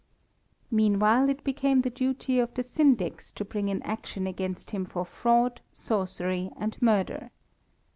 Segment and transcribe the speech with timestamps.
[0.71, 5.05] Meanwhile it became the duty of the Syndics to bring an action against him for
[5.05, 7.29] fraud, sorcery, and murder.